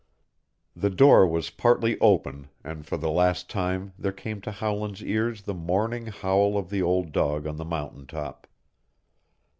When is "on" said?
7.45-7.57